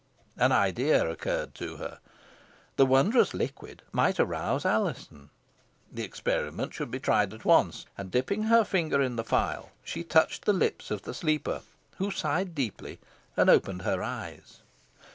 [0.35, 1.99] An idea occurred to her.
[2.75, 5.29] The wondrous liquid might arouse Alizon.
[5.93, 10.03] The experiment should be tried at once, and, dipping her finger in the phial, she
[10.03, 11.61] touched the lips of the sleeper,
[11.97, 12.99] who sighed deeply
[13.37, 14.63] and opened her eyes.